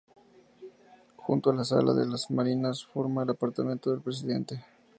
[1.15, 4.65] Junto a la Sala de las Marinas forma el apartamento del Presidente.